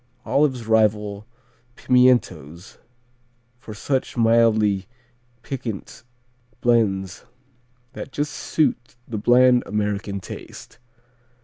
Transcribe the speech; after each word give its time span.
Olives 0.25 0.65
rival 0.65 1.27
pimientos 1.77 2.79
for 3.59 3.75
such 3.75 4.17
mildly 4.17 4.87
piquant 5.43 6.01
blends 6.59 7.25
that 7.93 8.11
just 8.11 8.33
suit 8.33 8.95
the 9.07 9.19
bland 9.19 9.61
American 9.67 10.19
taste. 10.19 10.79